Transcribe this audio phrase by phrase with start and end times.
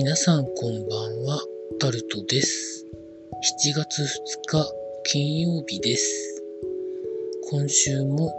[0.00, 1.42] 皆さんこんばんは、
[1.80, 2.86] タルトです。
[3.66, 4.06] 7月2
[4.46, 6.44] 日金曜日です。
[7.50, 8.32] 今週も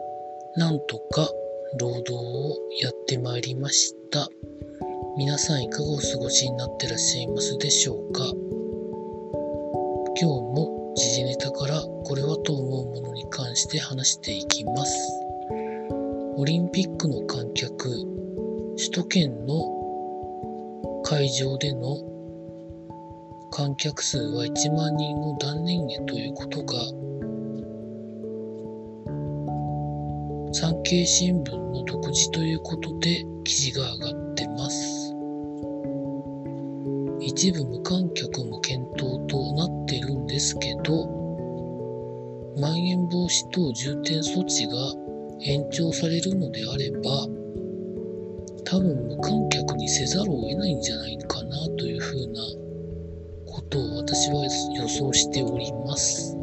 [0.56, 1.30] なんとか
[1.78, 4.30] 労働をやってまいりました。
[5.18, 8.36] 皆さんいかがお過ごしになってらっしゃいますでしょうか今
[10.16, 14.96] 日も時事ネタからこれはと思うものに関して話していきます。
[16.38, 17.90] オリンピックの観客、
[18.78, 19.79] 首都圏の
[21.10, 21.98] 会場での
[23.50, 26.80] 観客数は1万人を断念へということが
[30.54, 35.16] 産経新聞の独自ということで記事が上がってます。
[37.22, 41.08] 一部無観客も検討となっているんですけど
[42.56, 44.74] まん延防止等重点措置が
[45.42, 47.39] 延長されるのであれば
[48.70, 52.40] 多分無観客にせざるを得ないんじゃないかなというふうな
[53.48, 54.44] ことを私は
[54.76, 56.38] 予想しております。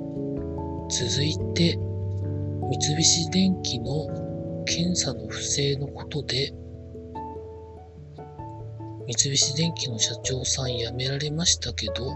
[0.90, 6.52] 続いて、三菱電機の検査の不正のことで、
[9.06, 12.12] 三菱電機の社長さん辞められましたけど、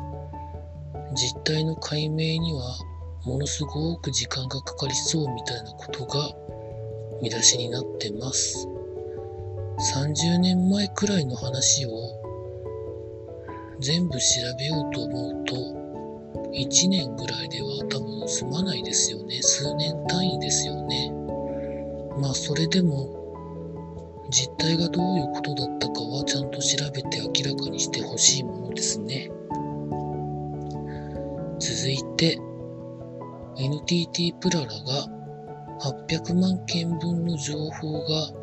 [1.15, 2.79] 実態の解明には
[3.27, 6.31] ものすごく時間がかかりそうみたいなことが
[7.23, 8.67] 見出しになってます。
[9.81, 11.91] 30年前くらいの話を
[13.81, 14.25] 全部調
[14.59, 15.55] べようと思うと
[16.53, 19.41] 1年ぐらいでは多分済まないですよね。
[19.41, 21.11] 数年単位ですよね。
[22.21, 23.09] まあそれでも
[24.29, 29.31] 実態がどういうことだったかはちゃんと調べて明らかにしてほしいものですね。
[31.59, 32.39] 続いて
[33.57, 34.73] NTT プララが
[35.81, 38.40] 800万件分の情報が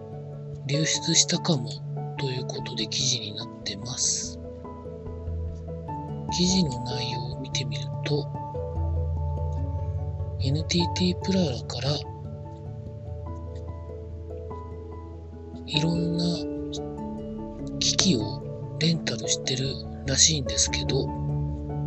[0.68, 1.70] 流出したかも
[2.18, 4.38] ということで記事になってます。
[6.38, 8.28] 記事の内容を見てみると
[10.42, 11.89] NTT プララから
[15.66, 16.23] いろんな
[17.80, 19.67] 機器をレンタルしてる
[20.05, 21.08] らしいんですけど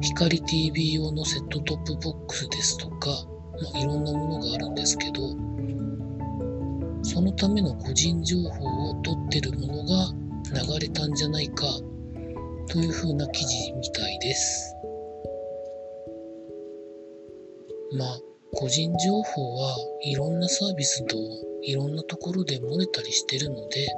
[0.00, 3.10] 光 TV 用のセットトップボックスですとか、
[3.72, 5.20] まあ、いろんなものがあるんですけど
[7.02, 10.12] そのための個人情報を取ってるものが
[10.78, 11.66] 流れたんじゃないか
[12.68, 14.74] というふうな記事みたいです。
[17.92, 18.20] まあ、
[18.54, 21.16] 個人情報はいろんなサービスと
[21.62, 23.88] いろんなところで漏れたりしてるので、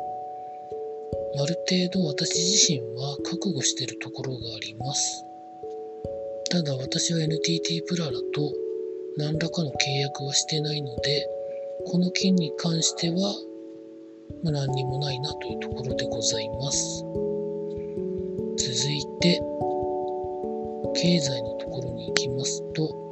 [1.38, 5.24] ある程度私自身は覚悟してるところがあります。
[6.50, 8.52] ただ私は NTT プララと
[9.16, 11.26] 何らかの契約はしてないので、
[11.86, 13.34] この件に関しては、
[14.42, 17.04] まあ、何にもないなというところでございます。
[18.56, 19.42] 続いて、
[20.94, 23.02] 経済のところに行きますと、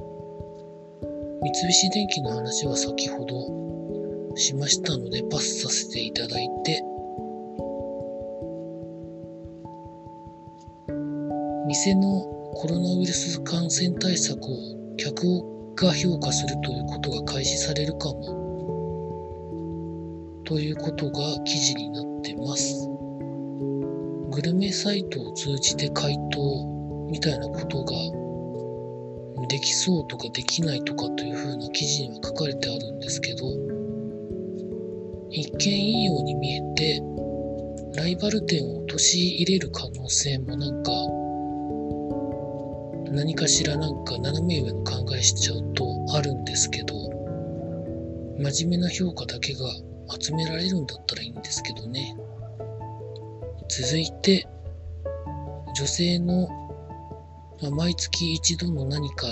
[1.43, 6.83] 三菱電機の話は先ほどしましたのでパスさせていただいて、
[11.67, 12.23] 店の
[12.55, 15.25] コロナウイルス感染対策を客
[15.77, 18.50] が評価するということが開始されるかも
[20.51, 22.89] ということが記事になってます。
[24.33, 33.47] グルメサイトを通じて回答みたいなことができそうとかできないとかというふうな記事には書かれてあるんですけど、
[35.31, 37.01] 一見いいように見えて、
[37.95, 40.91] ライバル店を陥れる可能性もなんか、
[43.13, 46.97] 何かしらなんか斜め上の考えしちゃうとあるんですけど、
[48.41, 49.61] 真面目な評価だけが
[50.19, 52.17] 集められるんだったらいいんですけどね。
[53.69, 54.47] 続いて、
[55.77, 56.49] 女性の、
[57.63, 59.27] ま毎月一度の何か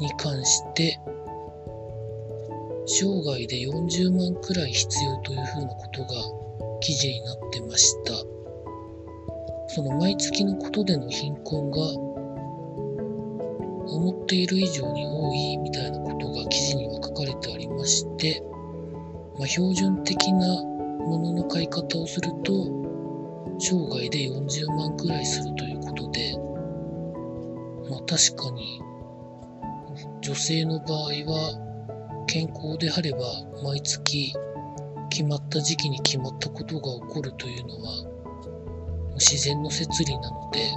[0.00, 0.98] に関して、
[2.86, 6.08] 生涯で40万くらい必要というふうなことが
[6.80, 8.12] 記事になってました。
[9.68, 11.78] その毎月のことでの貧困が
[13.86, 18.42] 思っている以上に多いみたいなことが記事には書かれてありまして、
[19.38, 22.52] まあ、標準的なものの買い方をすると
[23.58, 26.36] 生涯で40万くらいするということで、
[27.90, 28.80] まあ、確かに
[30.22, 33.18] 女性の場合は健康であれば
[33.62, 34.32] 毎月
[35.10, 40.72] 決まった時期に決まったことが起こるというのは自然の摂理なので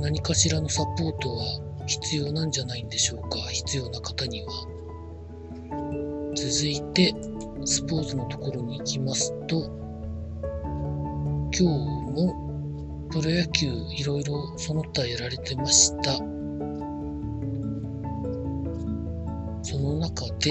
[0.00, 1.44] 何かしらのサポートは
[1.86, 4.79] 必要なんじゃないんでしょうか必要な方には。
[6.50, 7.14] 続いて
[7.64, 9.70] スポーツのところに行きますと
[11.52, 16.14] 今日もプロ野球いろいろその他やられてました。
[19.62, 20.50] その中で、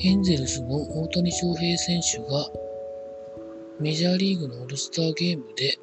[0.00, 2.50] エンゼルスの大谷翔平選手が
[3.80, 5.74] メジャーリーグのオールスターゲームで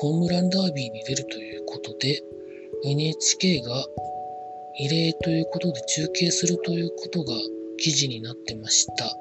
[0.00, 2.22] ホームランダービーに出るということで
[2.84, 3.86] NHK が
[4.78, 7.32] 異例ということで中継するということが
[7.78, 9.16] 記事になってました。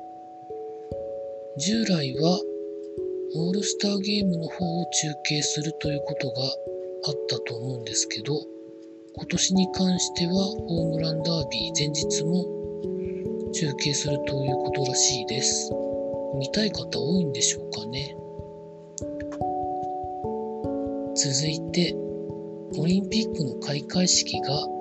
[1.57, 2.39] 従来は
[3.35, 8.33] オールスターゲームの方を中継するということがあったと思うんですけど、
[9.15, 15.71] 今年に関してはホームランダービー前日も中継するということらしいです。
[16.37, 18.17] 見たい方多いんでしょうかね。
[21.15, 21.95] 続いて、
[22.77, 24.74] オリンピックの開会式が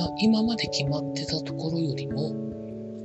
[0.00, 2.32] 今今まで決まってたところよりも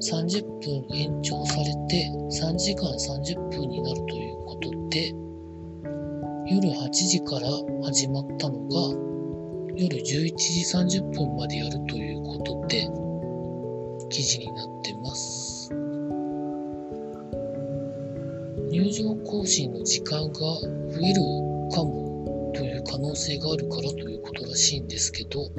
[0.02, 5.14] 30分延長されて3時間30分になるということで
[6.48, 7.48] 夜8時から
[7.84, 9.06] 始まったのが
[9.76, 12.88] 夜11時30分までやるということで
[14.10, 15.70] 記事になってます。
[18.70, 20.68] 入場更新の時間が増
[21.02, 21.22] える
[21.74, 25.50] かもという可能性があるからということらしいんですけど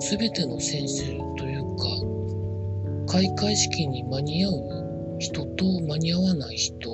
[0.00, 1.76] 全ての選手という
[3.06, 6.90] か開会式に間に合う人と間に合わない人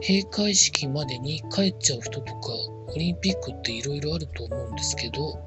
[0.00, 2.48] 閉会式までに帰っちゃう人とか
[2.94, 5.38] オリンピックっていろいろあると思うんですけど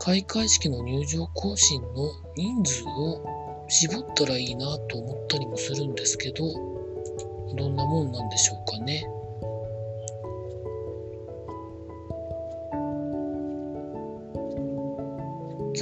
[0.00, 1.88] 開会式の入場行進の
[2.34, 6.52] 人数を絞ったらいいなと思ったりもするんですけど
[7.56, 9.04] どんなもんなんでしょうかね。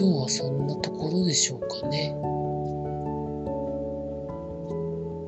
[0.00, 2.17] 今日はそんなところでしょうかね。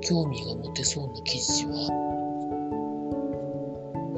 [0.00, 1.90] 興味が持てそうな記事は、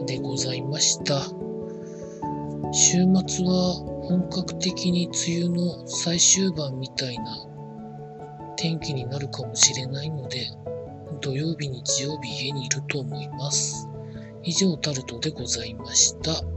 [0.07, 1.23] でございました。
[2.73, 3.75] 週末は
[4.07, 7.25] 本格的に梅雨の最終盤みたいな
[8.57, 10.47] 天気になるかもしれないので、
[11.21, 13.89] 土曜日、日曜日家にいると思います。
[14.45, 16.54] 以上タルトでございました。